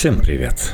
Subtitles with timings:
[0.00, 0.72] Всем привет!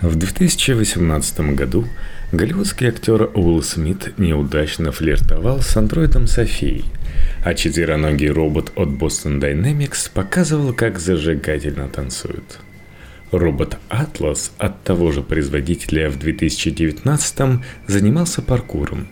[0.00, 1.88] В 2018 году
[2.30, 6.84] голливудский актер Уилл Смит неудачно флиртовал с андроидом Софией,
[7.42, 12.60] а четвероногий робот от Boston Dynamics показывал, как зажигательно танцуют.
[13.32, 19.08] Робот Atlas от того же производителя в 2019 занимался паркуром.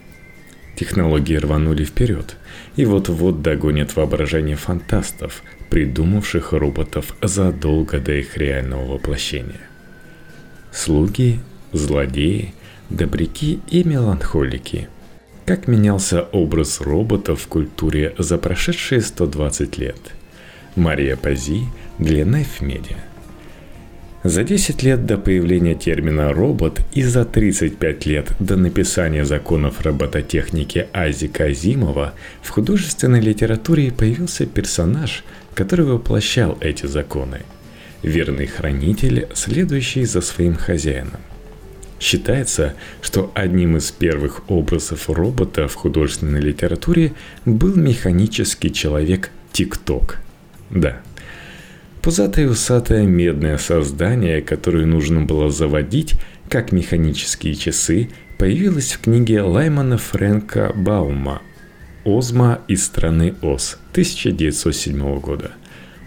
[0.77, 2.37] Технологии рванули вперед,
[2.77, 9.61] и вот-вот догонят воображение фантастов– придумавших роботов задолго до их реального воплощения.
[10.73, 11.41] Слуги,
[11.73, 12.55] злодеи,
[12.91, 14.89] добряки и меланхолики.
[15.45, 20.01] Как менялся образ роботов в культуре за прошедшие 120 лет?
[20.75, 21.63] Мария Пази
[21.99, 22.97] для Knife Media.
[24.25, 30.89] За 10 лет до появления термина «робот» и за 35 лет до написания законов робототехники
[30.93, 35.23] Азика Азимова в художественной литературе появился персонаж,
[35.55, 37.43] который воплощал эти законы.
[38.03, 41.21] Верный хранитель, следующий за своим хозяином.
[42.01, 47.13] Считается, что одним из первых образов робота в художественной литературе
[47.45, 50.19] был механический человек ТикТок.
[50.71, 51.01] Да,
[52.07, 56.15] пузатое усатое медное создание, которое нужно было заводить,
[56.49, 61.43] как механические часы, появилось в книге Лаймана Фрэнка Баума
[62.05, 65.51] Озма из страны Оз 1907 года.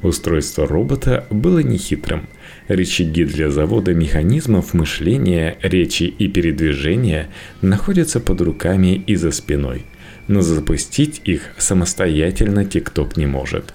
[0.02, 2.30] Устройство робота было нехитрым.
[2.70, 7.28] Рычаги для завода механизмов мышления, речи и передвижения
[7.62, 9.86] находятся под руками и за спиной,
[10.30, 13.74] но запустить их самостоятельно ТикТок не может.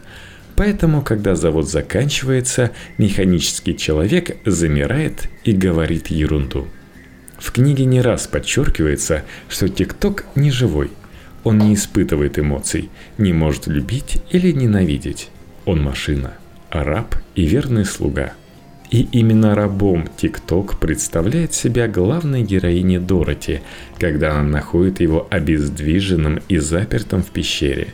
[0.57, 6.69] Поэтому, когда завод заканчивается, механический человек замирает и говорит ерунду.
[7.39, 10.91] В книге не раз подчеркивается, что ТикТок не живой–
[11.45, 12.89] он не испытывает эмоций,
[13.19, 15.29] не может любить или ненавидеть.
[15.67, 16.35] Он машина,
[16.71, 18.33] раб и верный слуга.
[18.91, 23.61] И именно рабом ТикТок представляет себя главной героиней Дороти,
[23.99, 27.89] когда она находит его обездвиженным и запертым в пещере.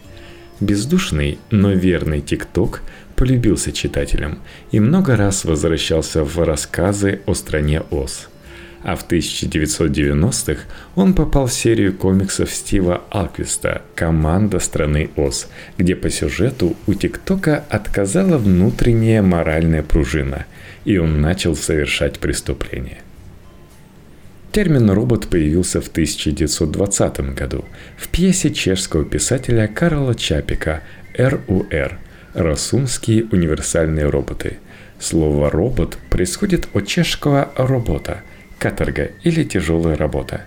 [0.60, 2.82] Бездушный, но верный ТикТок
[3.16, 4.38] полюбился читателям
[4.70, 8.28] и много раз возвращался в рассказы о стране Оз–
[8.82, 10.62] а в 1990-х
[10.94, 17.64] он попал в серию комиксов Стива Алквиста «Команда страны Оз», где по сюжету у ТикТока
[17.68, 20.46] отказала внутренняя моральная пружина,
[20.84, 23.02] и он начал совершать преступления.
[24.52, 27.64] Термин «робот» появился в 1920 году
[27.96, 30.82] в пьесе чешского писателя Карла Чапика
[31.16, 31.98] «РУР»–
[32.34, 34.58] «Расумские универсальные роботы».
[34.98, 38.22] Слово «робот» происходит от чешского «робота»,
[38.58, 40.42] каторга или тяжелая работа.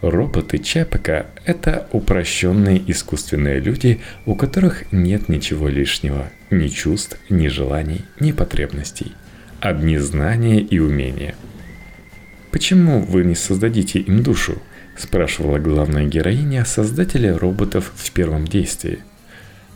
[0.00, 8.02] Роботы Чапека– это упрощенные искусственные люди, у которых нет ничего лишнего, ни чувств, ни желаний,
[8.20, 9.12] ни потребностей.
[9.58, 11.34] Одни знания и умения.
[12.50, 14.60] «Почему вы не создадите им душу?»–
[14.96, 19.00] спрашивала главная героиня создателя роботов в первом действии.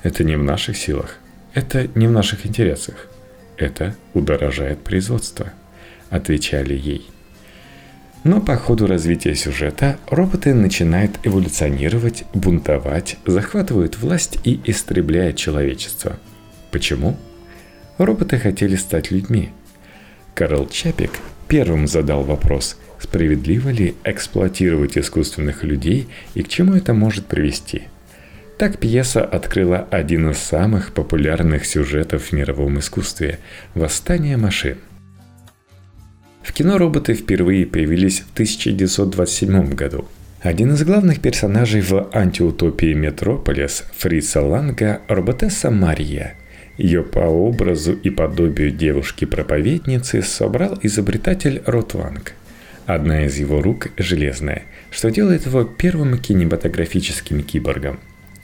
[0.02, 1.18] «Это не в наших силах.
[1.54, 3.08] Это не в наших интересах.
[3.56, 5.52] Это удорожает производство»,–
[6.10, 7.08] отвечали ей.
[8.24, 16.18] Но по ходу развития сюжета роботы начинают эволюционировать, бунтовать, захватывают власть и истребляют человечество.
[16.72, 17.16] Почему?
[17.98, 19.50] Роботы хотели стать людьми.
[20.34, 21.12] Карл Чапик
[21.48, 27.82] первым задал вопрос, справедливо ли эксплуатировать искусственных людей и к чему это может привести.
[28.58, 33.40] Так пьеса открыла один из самых популярных сюжетов в мировом искусстве–
[33.74, 34.78] «Восстание машин».
[36.42, 40.06] В кино роботы впервые появились в 1927 году.
[40.40, 46.34] Один из главных персонажей в антиутопии «Метрополис» Фрица Ланга– роботесса Мария.
[46.76, 52.34] Ее по образу и подобию девушки-проповедницы собрал изобретатель Ротванг.
[52.86, 58.00] Одна из его рук железная, что делает его первым кинематографическим киборгом.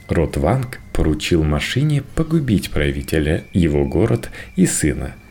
[0.07, 5.15] Ротванг поручил машине погубить правителя, его город и сына–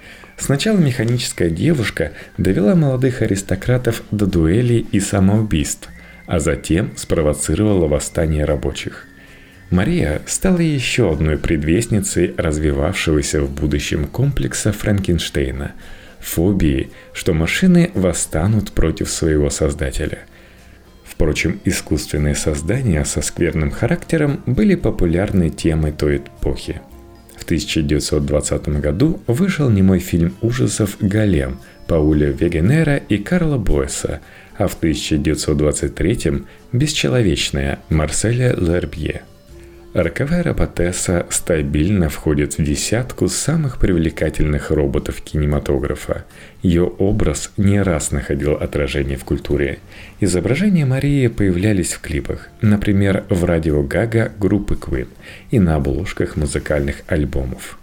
[0.40, 5.90] Сначала механическая девушка довела молодых аристократов до дуэлей и самоубийств,
[6.26, 9.06] а затем спровоцировала восстание рабочих.
[9.70, 15.72] Мария стала еще одной предвестницей развивавшегося в будущем комплекса Франкенштейна–
[16.20, 20.18] фобии, что машины восстанут против своего создателя.
[21.04, 26.80] Впрочем, искусственные создания со скверным характером были популярной темой той эпохи–
[27.40, 34.20] в 1920 году вышел немой фильм ужасов «Голем» Пауля Вегенера и Карла Бойса,
[34.58, 39.22] а в 1923 «Бесчеловечная» Марселя Лербье.
[39.92, 46.24] Роковая роботесса стабильно входит в десятку самых привлекательных роботов кинематографа.
[46.62, 49.80] Ее образ не раз находил отражение в культуре.
[50.20, 55.08] Изображения Марии появлялись в клипах, например, в радио Гага группы Queen
[55.50, 57.76] и на обложках музыкальных альбомов.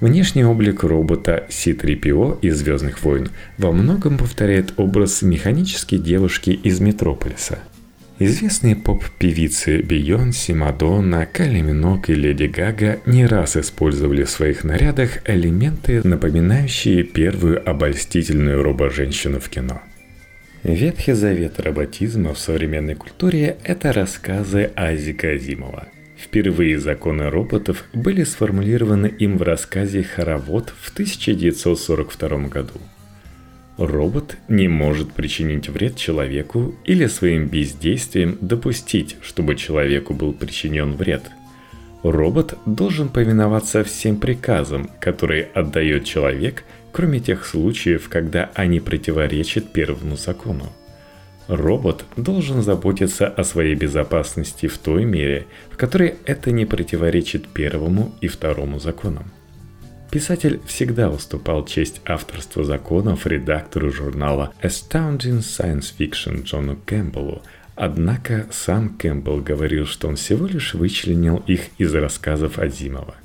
[0.00, 7.60] Внешний облик робота C-3PO из «Звездных войн» во многом повторяет образ механической девушки из «Метрополиса»,
[8.20, 15.28] Известные поп-певицы Бейонси, Мадонна, Кайли Минок и Леди Гага не раз использовали в своих нарядах
[15.28, 19.82] элементы, напоминающие первую обольстительную робо-женщину в кино.
[20.62, 25.88] Ветхий завет роботизма в современной культуре– это рассказы Азика Азимова.
[26.16, 32.74] Впервые законы роботов были сформулированы им в рассказе «Хоровод» в 1942 году–
[33.76, 41.22] Робот не может причинить вред человеку или своим бездействием допустить, чтобы человеку был причинен вред.
[42.04, 50.16] Робот должен повиноваться всем приказам, которые отдает человек, кроме тех случаев, когда они противоречат первому
[50.16, 50.72] закону.
[51.48, 58.14] Робот должен заботиться о своей безопасности в той мере, в которой это не противоречит первому
[58.20, 59.24] и второму законам.
[60.14, 67.42] Писатель всегда уступал честь авторства законов редактору журнала Astounding Science Fiction Джону Кэмпбеллу,
[67.74, 73.16] однако сам Кэмпбелл говорил, что он всего лишь вычленил их из рассказов Азимова.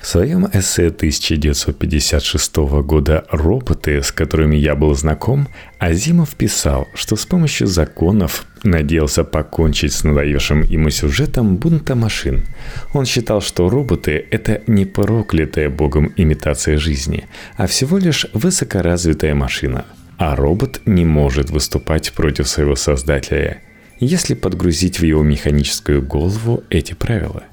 [0.00, 5.46] В своем эссе 1956 года «Роботы, с которыми я был знаком»,
[5.78, 12.46] Азимов писал, что с помощью законов надеялся покончить с надоевшим ему сюжетом бунта машин.
[12.94, 17.26] Он считал, что роботы– это не проклятая богом имитация жизни,
[17.58, 19.84] а всего лишь высокоразвитая машина.
[20.16, 23.60] А робот не может выступать против своего создателя,
[23.98, 27.44] если подгрузить в его механическую голову эти правила.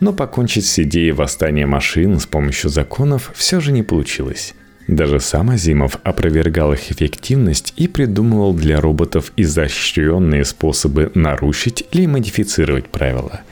[0.00, 4.54] Но покончить с идеей восстания машин с помощью законов все же не получилось.
[4.88, 12.88] Даже сам Азимов опровергал их эффективность и придумывал для роботов изощренные способы нарушить или модифицировать
[12.88, 13.42] правила.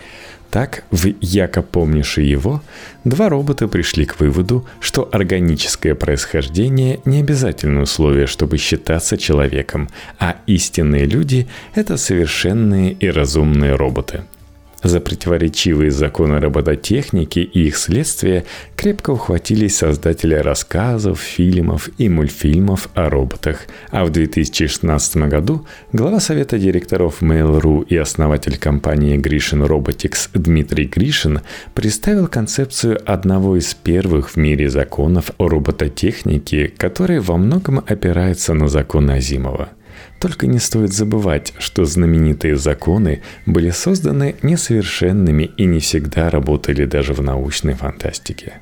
[0.51, 2.63] Так, в «Яко помнишь его»
[3.05, 10.37] два робота пришли к выводу, что органическое происхождение не обязательное условие, чтобы считаться человеком, а
[10.47, 14.25] истинные люди– это совершенные и разумные роботы–
[14.83, 18.45] за противоречивые законы робототехники и их следствия
[18.77, 26.59] крепко ухватились создатели рассказов, фильмов и мультфильмов о роботах, а в 2016 году глава совета
[26.59, 31.41] директоров Mail.ru и основатель компании Grishin Robotics Дмитрий Гришин
[31.75, 38.69] представил концепцию одного из первых в мире законов о робототехнике, который во многом опирается на
[38.69, 39.71] законы Азимова–
[40.19, 47.15] только не стоит забывать, что знаменитые законы были созданы несовершенными и не всегда работали даже
[47.15, 48.55] в научной фантастике.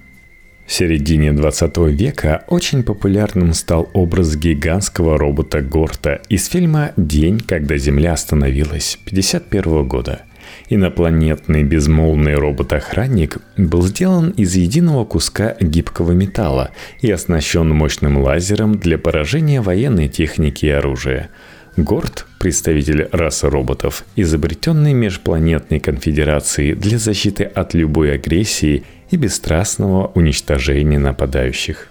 [0.66, 7.76] В середине 20 века очень популярным стал образ гигантского робота Горта из фильма «День, когда
[7.76, 10.22] Земля остановилась» 1951 года.
[10.68, 16.70] Инопланетный безмолвный робот-охранник был сделан из единого куска гибкого металла
[17.00, 21.30] и оснащен мощным лазером для поражения военной техники и оружия–
[21.76, 30.98] Горд, представитель расы роботов, изобретенный межпланетной конфедерацией для защиты от любой агрессии и бесстрастного уничтожения
[30.98, 31.88] нападающих.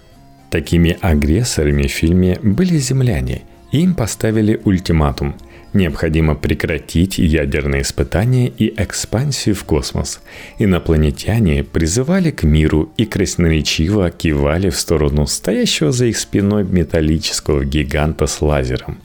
[0.50, 5.36] Такими агрессорами в фильме были земляне, им поставили ультиматум–
[5.76, 10.22] Необходимо прекратить ядерные испытания и экспансию в космос.
[10.58, 18.26] Инопланетяне призывали к миру и красноречиво кивали в сторону стоящего за их спиной металлического гиганта
[18.26, 19.00] с лазером.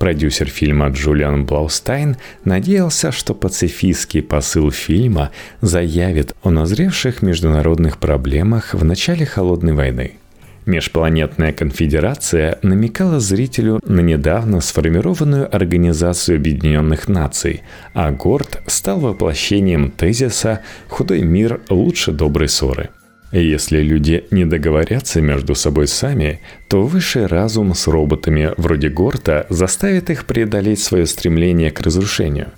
[0.00, 8.84] Продюсер фильма Джулиан Блаустайн надеялся, что пацифистский посыл фильма заявит о назревших международных проблемах в
[8.84, 10.19] начале Холодной войны.
[10.66, 17.62] Межпланетная конфедерация намекала зрителю на недавно сформированную Организацию Объединенных Наций,
[17.94, 22.90] а Горд стал воплощением тезиса «Худой мир лучше доброй ссоры».
[23.32, 30.10] Если люди не договорятся между собой сами, то высший разум с роботами вроде Горта заставит
[30.10, 32.48] их преодолеть свое стремление к разрушению.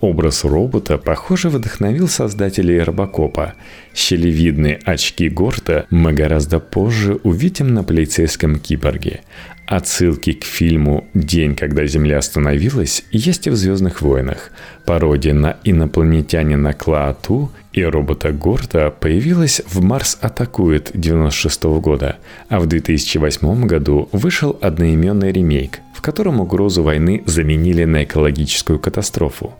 [0.00, 3.52] Образ робота, похоже, вдохновил создателей Робокопа.
[3.94, 9.20] Щелевидные очки Горта мы гораздо позже увидим на полицейском киборге.
[9.66, 14.52] Отсылки к фильму «День, когда Земля остановилась» есть и в «Звездных войнах».
[14.86, 22.16] Пародия на инопланетянина Клаату и робота Горта появилась в «Марс атакует» 96 года,
[22.48, 29.52] а в 2008 году вышел одноименный ремейк, в котором угрозу войны заменили на экологическую катастрофу.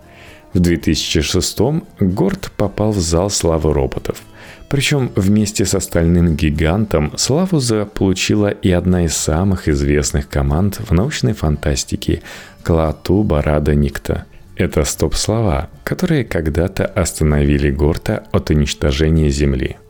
[0.53, 1.59] В 2006
[2.01, 4.23] Горд попал в зал славы роботов.
[4.69, 11.33] Причем вместе с остальным гигантом славу заполучила и одна из самых известных команд в научной
[11.33, 12.23] фантастике–
[12.63, 14.27] Клаату Барада Никта.
[14.57, 19.77] Это стоп-слова, которые когда-то остановили Горта от уничтожения Земли–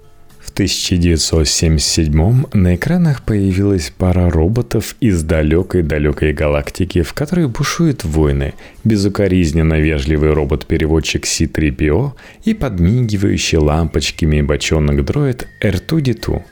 [0.50, 9.78] в 1977 на экранах появилась пара роботов из далекой-далекой галактики, в которой бушуют войны, безукоризненно
[9.80, 12.12] вежливый робот-переводчик C-3PO
[12.44, 16.42] и подмигивающий лампочками бочонок дроид R2-D2.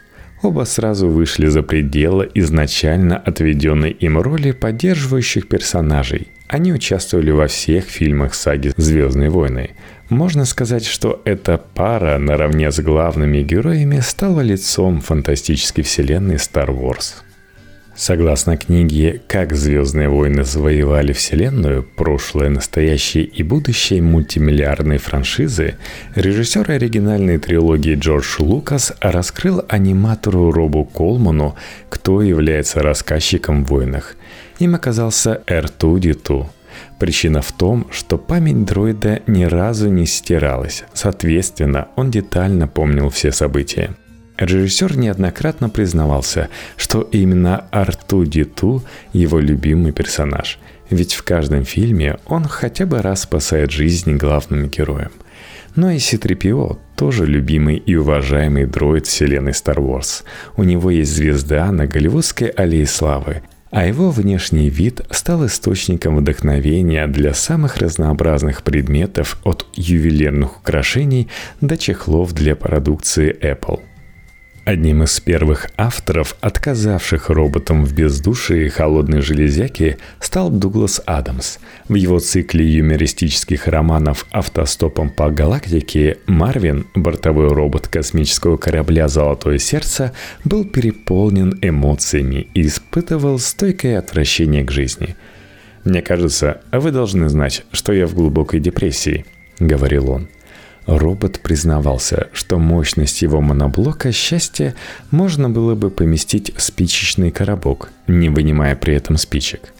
[0.42, 6.28] Оба сразу вышли за пределы изначально отведенной им роли поддерживающих персонажей.
[6.48, 9.70] Они участвовали во всех фильмах саги «Звездные войны»,
[10.08, 17.16] можно сказать, что эта пара наравне с главными героями стала лицом фантастической вселенной Star Wars.
[17.94, 21.82] Согласно книге «Как Звездные войны завоевали Вселенную.
[21.82, 25.74] Прошлое, настоящее и будущее мультимиллиардной франшизы»,
[26.14, 31.56] режиссер оригинальной трилогии Джордж Лукас раскрыл аниматору Робу Колману,
[31.90, 34.14] кто является рассказчиком в войнах.
[34.58, 36.46] Им оказался R2-D2–
[36.98, 43.30] Причина в том, что память дроида ни разу не стиралась, соответственно, он детально помнил все
[43.32, 43.94] события.
[44.36, 50.58] Режиссер неоднократно признавался, что именно Арту Диту его любимый персонаж,
[50.90, 55.10] ведь в каждом фильме он хотя бы раз спасает жизнь главным героям.
[55.74, 60.24] Но и Ситрипио тоже любимый и уважаемый дроид вселенной Star Wars.
[60.56, 67.06] У него есть звезда на голливудской аллее славы– а его внешний вид стал источником вдохновения
[67.06, 71.28] для самых разнообразных предметов от ювелирных украшений
[71.60, 73.80] до чехлов для продукции Apple.
[74.68, 81.56] Одним из первых авторов, отказавших роботам в бездушии и холодной железяке, стал Дуглас Адамс.
[81.88, 90.12] В его цикле юмористических романов «Автостопом по галактике» Марвин, бортовой робот космического корабля «Золотое сердце»,
[90.44, 95.16] был переполнен эмоциями и испытывал стойкое отвращение к жизни.
[95.84, 99.24] «Мне кажется, вы должны знать, что я в глубокой депрессии»,—
[99.58, 100.28] говорил он.
[100.88, 104.74] Робот признавался, что мощность его моноблока счастья
[105.10, 109.74] можно было бы поместить в спичечный коробок, не вынимая при этом спичек.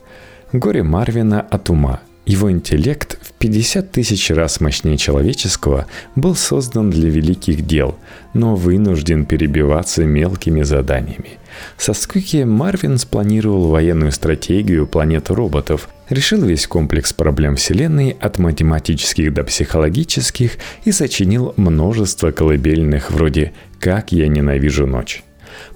[0.53, 2.01] Горе Марвина от ума.
[2.27, 7.97] Его интеллект в 50 тысяч раз мощнее человеческого был создан для великих дел,
[8.35, 11.39] но вынужден перебиваться мелкими заданиями.
[11.79, 19.33] Со скуки Марвин спланировал военную стратегию планеты роботов, решил весь комплекс проблем Вселенной от математических
[19.33, 20.53] до психологических
[20.85, 25.23] и сочинил множество колыбельных вроде «Как я ненавижу ночь».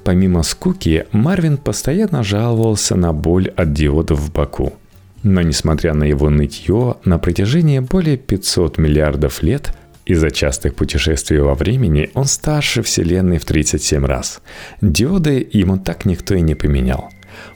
[0.04, 4.74] Помимо скуки, Марвин постоянно жаловался на боль от диодов в боку.
[5.22, 9.74] Но несмотря на его нытье, на протяжении более 500 миллиардов лет
[10.04, 14.40] из-за частых путешествий во времени он старше Вселенной в 37 раз.
[14.80, 17.11] Диоды ему так никто и не поменял.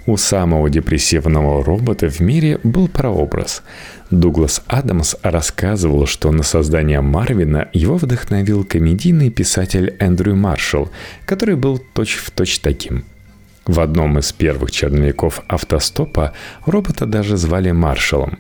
[0.07, 3.63] У самого депрессивного робота в мире был прообраз.
[4.11, 10.91] Дуглас Адамс рассказывал, что на создание Марвина его вдохновил комедийный писатель Эндрю Маршалл,
[11.25, 13.05] который был точь-в-точь точь таким–
[13.67, 16.33] в одном из первых черновиков автостопа
[16.67, 18.39] робота даже звали маршалом.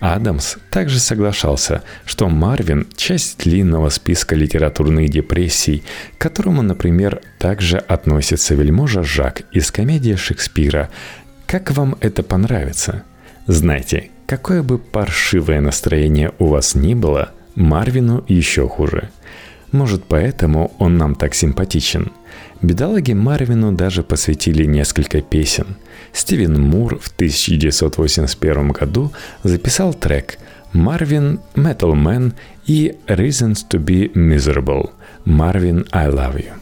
[0.00, 5.82] Адамс также соглашался, что Марвин– часть длинного списка литературных депрессий,
[6.18, 10.90] к которому, например, также относится вельможа Жак из комедии Шекспира
[11.46, 13.04] «Как вам это понравится?»
[13.46, 19.10] Знайте, какое бы паршивое настроение у вас ни было, Марвину еще хуже.
[19.76, 22.10] Может, поэтому он нам так симпатичен–
[22.62, 25.76] Бедолаге Марвину даже посвятили несколько песен.
[26.12, 30.38] Стивен Мур в 1981 году записал трек
[30.72, 32.32] «Marvin Metal Man»
[32.66, 34.90] и «Reasons to be Miserable»
[35.26, 36.52] «Marvin I Love You».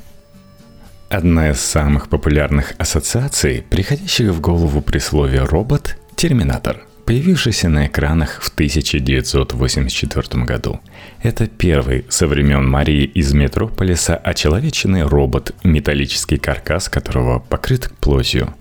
[1.08, 8.40] Одна из самых популярных ассоциаций, приходящих в голову при слове «робот»– «Терминатор», появившийся на экранах
[8.40, 10.80] в 1984 году.
[11.22, 18.54] Это первый со времен Марии из Метрополиса очеловеченный робот, металлический каркас которого покрыт плотью.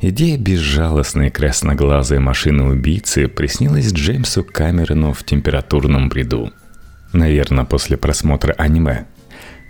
[0.00, 6.52] Идея безжалостной красноглазой машины-убийцы приснилась Джеймсу Камерону в температурном бреду.
[7.12, 9.06] Наверное, после просмотра аниме–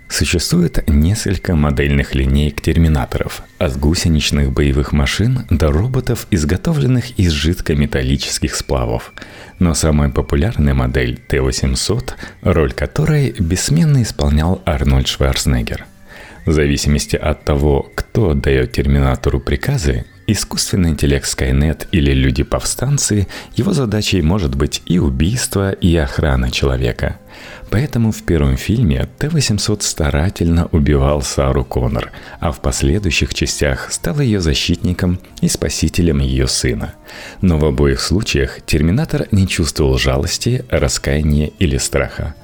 [0.09, 9.13] Существует несколько модельных линеек терминаторов, от гусеничных боевых машин до роботов, изготовленных из жидкометаллических сплавов.
[9.59, 12.11] Но самая популярная модель Т-800,
[12.43, 15.85] роль которой бессменно исполнял Арнольд Шварценеггер.
[16.45, 24.21] В зависимости от того, кто отдает терминатору приказы, Искусственный интеллект Skynet или люди-повстанцы, его задачей
[24.21, 27.19] может быть и убийство, и охрана человека.
[27.69, 34.39] Поэтому в первом фильме Т-800 старательно убивал Сару Коннор, а в последующих частях стал ее
[34.39, 36.93] защитником и спасителем ее сына.
[37.41, 42.35] Но в обоих случаях Терминатор не чувствовал жалости, раскаяния или страха.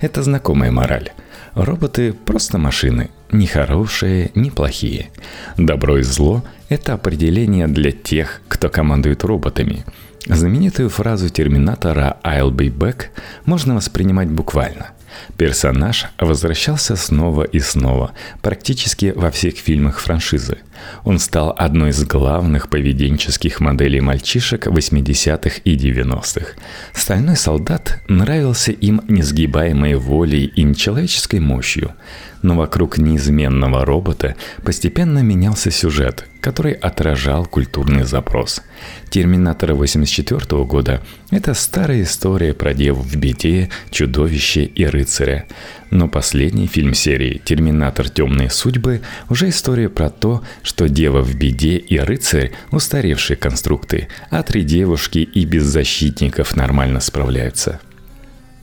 [0.00, 1.12] Это знакомая мораль.
[1.54, 5.10] Роботы просто машины, ни хорошие, ни плохие.
[5.56, 9.84] Добро и зло– это определение для тех, кто командует роботами.
[10.26, 13.06] Знаменитую фразу Терминатора «I'll be back»
[13.44, 14.90] можно воспринимать буквально.
[15.36, 20.58] Персонаж возвращался снова и снова, практически во всех фильмах франшизы.
[21.04, 26.54] Он стал одной из главных поведенческих моделей мальчишек 80-х и 90-х.
[26.92, 31.94] Стальной солдат нравился им несгибаемой волей и нечеловеческой мощью–
[32.42, 38.62] но вокруг неизменного робота постепенно менялся сюжет, который отражал культурный запрос.
[39.10, 45.46] «Терминатор» 84 года– это старая история про деву в беде, чудовище и рыцаря.
[45.90, 48.08] Но последний фильм серии «Терминатор.
[48.08, 54.42] Темные судьбы» уже история про то, что дева в беде и рыцарь– устаревшие конструкты, а
[54.42, 57.80] три девушки и без защитников нормально справляются–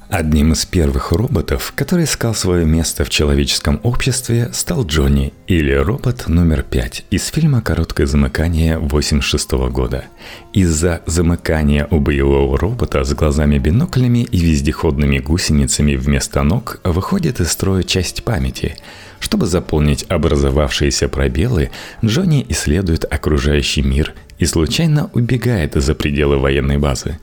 [0.09, 6.27] Одним из первых роботов, который искал свое место в человеческом обществе, стал Джонни, или робот
[6.27, 10.05] номер пять из фильма «Короткое замыкание» 86 года.
[10.53, 17.81] Из-за замыкания у боевого робота с глазами-биноклями и вездеходными гусеницами вместо ног выходит из строя
[17.81, 18.77] часть памяти.
[19.19, 21.71] Чтобы заполнить образовавшиеся пробелы,
[22.03, 27.17] Джонни исследует окружающий мир и случайно убегает за пределы военной базы.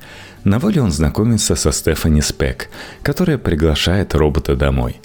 [0.45, 2.69] На воле он знакомится со Стефани Спек,
[3.03, 4.97] которая приглашает робота домой.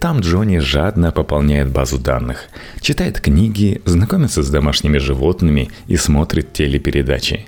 [0.00, 2.48] Там Джонни жадно пополняет базу данных,
[2.80, 7.46] читает книги, знакомится с домашними животными и смотрит телепередачи.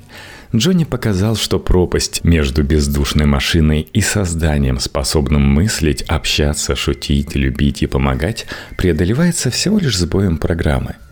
[0.54, 7.86] Джонни показал, что пропасть между бездушной машиной и созданием, способным мыслить, общаться, шутить, любить и
[7.86, 8.46] помогать,
[8.78, 10.94] преодолевается всего лишь сбоем программы–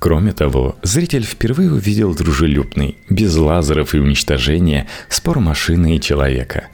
[0.00, 6.68] Кроме того, зритель впервые увидел дружелюбный, без лазеров и уничтожения, спор машины и человека.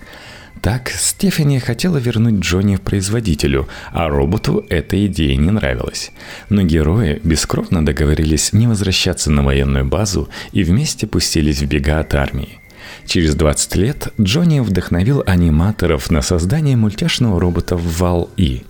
[0.62, 6.12] Так, Стефани хотела вернуть Джонни производителю, а роботу эта идея не нравилась.
[6.51, 12.15] Но герои бескровно договорились не возвращаться на военную базу и вместе пустились в бега от
[12.15, 12.61] армии.
[13.07, 18.65] Через 20 лет Джонни вдохновил аниматоров на создание мультяшного робота Вал-И.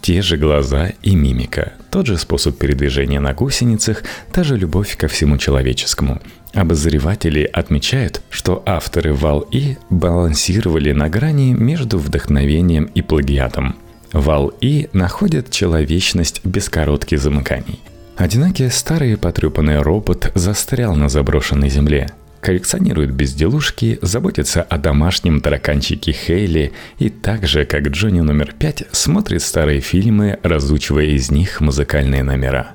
[0.00, 5.08] Те же глаза и мимика, тот же способ передвижения на гусеницах, та же любовь ко
[5.08, 6.20] всему человеческому.
[6.54, 13.76] Обозреватели отмечают, что авторы Вал-И балансировали на грани между вдохновением и плагиатом.
[14.12, 17.80] Вал-И находит человечность без коротких замыканий.
[18.16, 22.08] Одинокий старый потрепанный робот застрял на заброшенной земле–
[22.40, 29.42] коллекционирует безделушки, заботится о домашнем тараканчике Хейли и так же, как Джонни номер пять, смотрит
[29.42, 32.74] старые фильмы, разучивая из них музыкальные номера.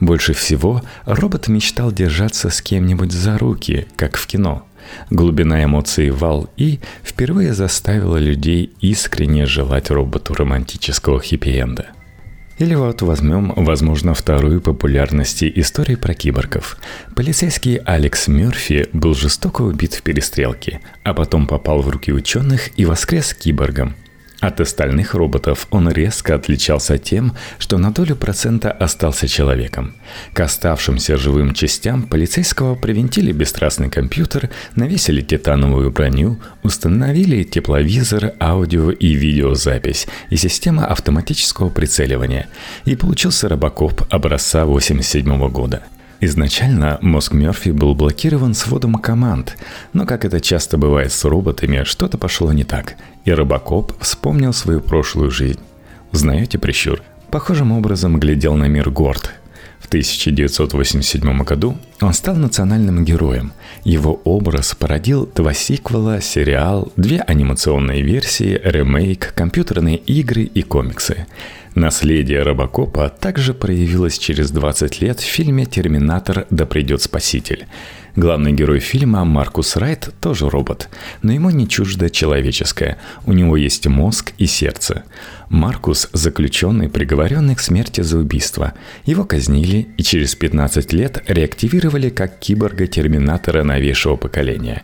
[0.00, 4.66] Больше всего робот мечтал держаться с кем-нибудь за руки, как в кино.
[5.10, 11.86] Глубина эмоций Вал И впервые заставила людей искренне желать роботу романтического хиппи-энда.
[12.58, 16.78] Или вот возьмем, возможно, вторую популярности истории про киборгов.
[17.14, 22.86] Полицейский Алекс Мерфи был жестоко убит в перестрелке, а потом попал в руки ученых и
[22.86, 23.94] воскрес киборгом–
[24.40, 29.94] от остальных роботов он резко отличался тем, что на долю процента остался человеком.
[30.32, 39.14] К оставшимся живым частям полицейского привинтили бесстрастный компьютер, навесили титановую броню, установили тепловизор, аудио и
[39.14, 42.48] видеозапись и система автоматического прицеливания.
[42.84, 45.82] И получился робокоп образца 87 года–
[46.20, 49.56] Изначально мозг Мерфи был блокирован сводом команд,
[49.92, 52.94] но, как это часто бывает с роботами, что-то пошло не так,
[53.26, 55.60] и Робокоп вспомнил свою прошлую жизнь.
[56.12, 57.02] Узнаете прищур?
[57.30, 59.32] Похожим образом глядел на мир Горд.
[59.78, 63.52] В 1987 году он стал национальным героем.
[63.84, 71.26] Его образ породил два сиквела, сериал, две анимационные версии, ремейк, компьютерные игры и комиксы.
[71.76, 76.46] Наследие Робокопа также проявилось через 20 лет в фильме «Терминатор.
[76.48, 77.66] Да придет спаситель».
[78.16, 80.88] Главный герой фильма Маркус Райт тоже робот,
[81.20, 82.96] но ему не чуждо человеческое.
[83.26, 85.04] У него есть мозг и сердце.
[85.50, 88.72] Маркус– заключенный, приговоренный к смерти за убийство.
[89.04, 94.82] Его казнили и через 15 лет реактивировали как киборга-терминатора новейшего поколения.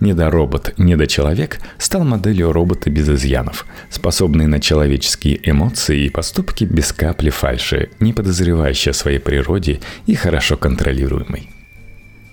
[0.00, 7.30] Недоробот, недочеловек стал моделью робота без изъянов, способный на человеческие эмоции и поступки без капли
[7.30, 11.61] фальши, не подозревающий о своей природе и хорошо контролируемый.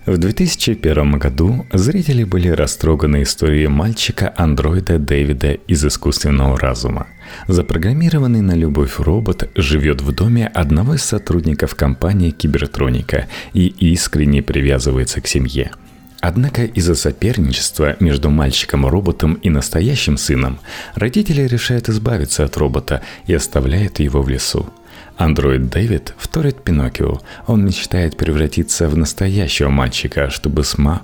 [0.10, 7.06] В 2001 году зрители были растроганы историей мальчика-андроида Дэвида из искусственного разума.
[7.48, 15.22] Запрограммированный на любовь робот живет в доме одного из сотрудников компании Кибертроника и искренне привязывается
[15.22, 15.74] к семье.
[16.22, 20.58] Однако из-за соперничества между мальчиком-роботом и настоящим сыном
[20.96, 24.74] родители решают избавиться от робота и оставляют его в лесу.
[25.20, 27.20] Андроид Дэвид вторит Пиноккио.
[27.46, 31.02] Он мечтает превратиться в настоящего мальчика, чтобы сма...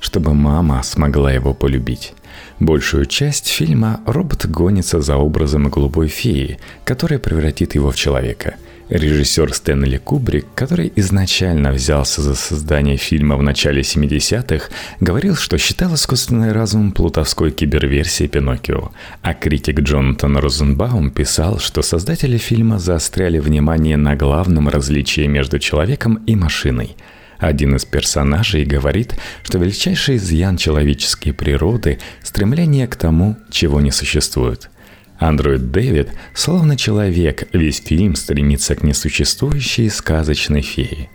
[0.00, 2.12] чтобы мама смогла его полюбить.
[2.60, 8.56] Большую часть фильма робот гонится за образом голубой феи, которая превратит его в человека–
[8.88, 14.68] Режиссер Стэнли Кубрик, который изначально взялся за создание фильма в начале 70-х,
[15.00, 22.38] говорил, что считал искусственный разум плутовской киберверсией Пиноккио, а критик Джонатан Розенбаум писал, что создатели
[22.38, 26.96] фильма заостряли внимание на главном различии между человеком и машиной–
[27.38, 34.70] один из персонажей говорит, что величайший изъян человеческой природы– стремление к тому, чего не существует–
[35.18, 41.08] Андроид Дэвид, словно человек, весь фильм стремится к несуществующей сказочной фее.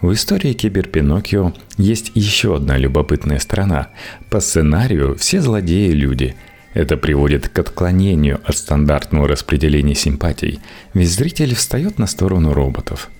[0.00, 3.88] В истории Киберпиноккио есть еще одна любопытная сторона.
[4.30, 6.34] По сценарию все злодеи– люди.
[6.72, 10.60] Это приводит к отклонению от стандартного распределения симпатий,
[10.94, 13.10] ведь зритель встает на сторону роботов–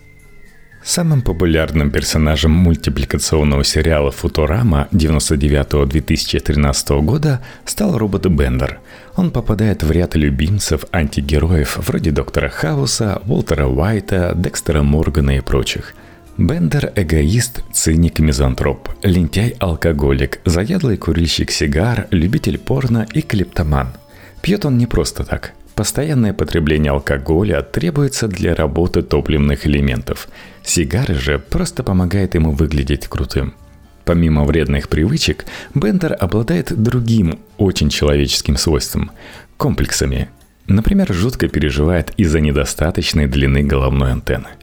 [0.90, 8.81] Самым популярным персонажем мультипликационного сериала «Футурама» 99-2013 года стал робот Бендер.
[9.14, 15.94] Он попадает в ряд любимцев антигероев вроде Доктора Хауса, Уолтера Уайта, Декстера Моргана и прочих.
[16.37, 23.92] Бендер– эгоист, циник, мизантроп, лентяй-алкоголик, заядлый курильщик сигар, любитель порно и клептоман.
[24.42, 30.29] Пьет он не просто так– Постоянное потребление алкоголя требуется для работы топливных элементов.
[30.62, 33.55] Сигары же просто помогают ему выглядеть крутым.
[34.05, 39.12] Помимо вредных привычек, Бендер обладает другим, очень человеческим свойством–
[39.57, 40.29] комплексами.
[40.66, 44.49] Например, жутко переживает из-за недостаточной длины головной антенны–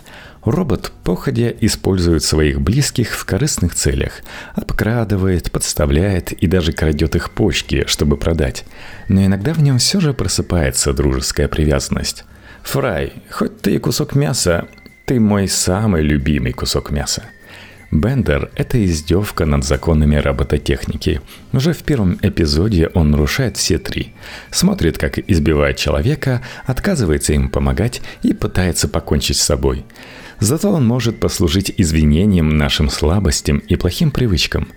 [0.49, 4.21] Робот походя использует своих близких в корыстных целях,
[4.55, 8.63] обкрадывает, подставляет и даже крадет их почки, чтобы продать.
[9.09, 12.23] Но иногда в нем все же просыпается дружеская привязанность.
[12.63, 14.67] «Фрай, хоть ты и кусок мяса,
[15.05, 17.23] ты мой самый любимый кусок мяса».
[17.91, 21.21] Бендер– это издевка над законами робототехники.
[21.53, 24.13] Уже в первом эпизоде он нарушает все три.
[24.51, 29.85] Смотрит, как избивает человека, отказывается им помогать и пытается покончить с собой.
[30.39, 34.67] Зато он может послужить извинением нашим слабостям и плохим привычкам.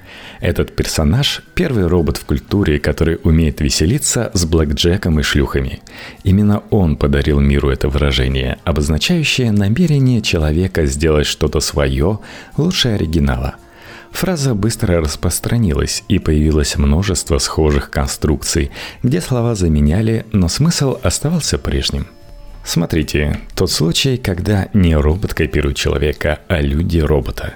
[0.41, 5.81] Этот персонаж– первый робот в культуре, который умеет веселиться с блэкджеком и шлюхами.
[6.25, 12.21] Именно он подарил миру это выражение, обозначающее намерение человека сделать что-то свое
[12.57, 13.57] лучше оригинала–
[14.13, 18.71] Фраза быстро распространилась, и появилось множество схожих конструкций,
[19.03, 22.09] где слова заменяли, но смысл оставался прежним–
[22.65, 27.55] Смотрите, тот случай, когда не робот копирует человека, а люди робота.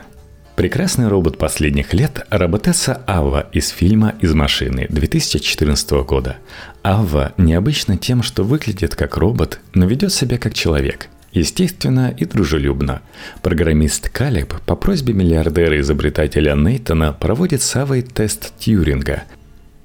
[0.56, 6.36] Прекрасный робот последних лет– роботесса Ава из фильма «Из машины» 2014 года.
[6.84, 13.02] Ава необычна тем, что выглядит как робот, но ведет себя как человек– естественно и дружелюбно.
[13.42, 19.24] Программист Калеб по просьбе миллиардера-изобретателя Нейтона проводит с Авой тест Тьюринга.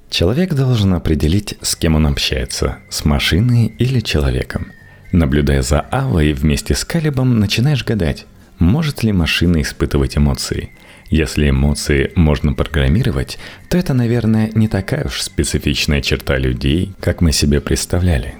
[0.08, 4.68] Человек должен определить, с кем он общается– с машиной или человеком–
[5.12, 8.26] Наблюдая за Авой вместе с Калибом, начинаешь гадать,
[8.58, 10.70] может ли машина испытывать эмоции.
[11.08, 17.32] Если эмоции можно программировать, то это, наверное, не такая уж специфичная черта людей, как мы
[17.32, 18.34] себе представляли.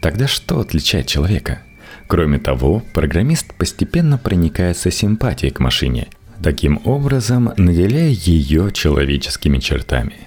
[0.00, 1.62] Тогда что отличает человека?
[2.06, 6.06] Кроме того, программист постепенно проникается симпатией к машине,
[6.40, 10.14] таким образом наделяя ее человеческими чертами–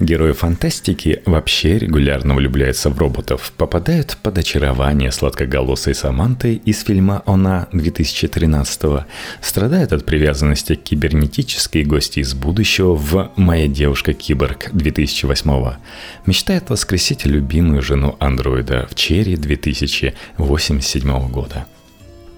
[0.00, 7.66] Герои фантастики вообще регулярно влюбляются в роботов, попадают под очарование сладкоголосой Саманты из фильма «Она»
[7.72, 9.04] 2013
[9.40, 15.78] страдают от привязанности к кибернетической гости из будущего в «Моя девушка-киборг» 2008
[16.26, 21.66] мечтает воскресить любимую жену андроида в Черри 2087 года.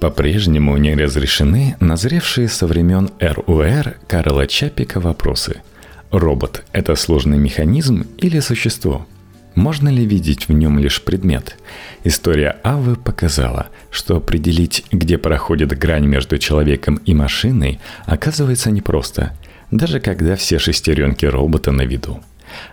[0.01, 5.61] По-прежнему не разрешены назревшие со времен РУР Карла Чапика вопросы–
[6.11, 9.07] Робот– это сложный механизм или существо?
[9.55, 11.57] Можно ли видеть в нем лишь предмет?
[12.03, 19.37] История Авы показала, что определить, где проходит грань между человеком и машиной, оказывается непросто,
[19.70, 22.20] даже когда все шестеренки робота на виду.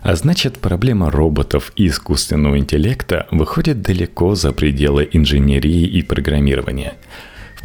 [0.02, 6.95] А значит, проблема роботов и искусственного интеллекта выходит далеко за пределы инженерии и программирования–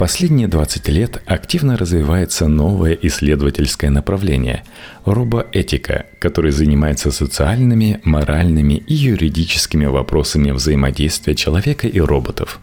[0.02, 4.64] Последние 20 лет активно развивается новое исследовательское направление–
[5.04, 12.58] робоэтика, которое занимается социальными, моральными и юридическими вопросами взаимодействия человека и роботов.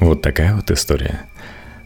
[0.00, 1.22] Вот такая вот история.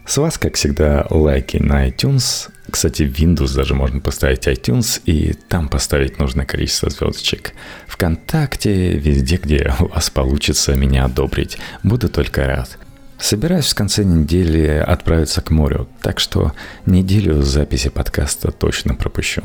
[0.05, 2.49] С вас, как всегда, лайки на iTunes.
[2.69, 7.53] Кстати, в Windows даже можно поставить iTunes и там поставить нужное количество звездочек.
[7.87, 11.57] Вконтакте, везде, где у вас получится меня одобрить.
[11.81, 12.77] Буду только рад.
[13.19, 16.53] Собираюсь в конце недели отправиться к морю, так что
[16.85, 19.43] неделю записи подкаста точно пропущу.